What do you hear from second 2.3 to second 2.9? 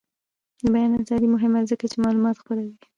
خپروي.